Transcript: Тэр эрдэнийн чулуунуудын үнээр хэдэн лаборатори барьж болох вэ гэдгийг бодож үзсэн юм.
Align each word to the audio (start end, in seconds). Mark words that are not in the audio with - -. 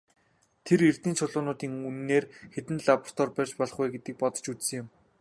Тэр 0.65 0.79
эрдэнийн 0.89 1.17
чулуунуудын 1.19 1.73
үнээр 1.89 2.25
хэдэн 2.53 2.77
лаборатори 2.87 3.35
барьж 3.37 3.51
болох 3.59 3.77
вэ 3.79 3.87
гэдгийг 3.93 4.17
бодож 4.21 4.45
үзсэн 4.53 4.77
юм. 4.81 4.87